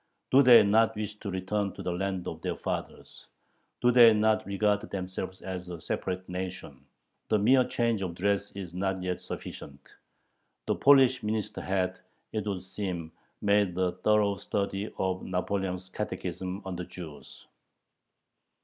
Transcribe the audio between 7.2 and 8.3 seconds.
The mere change of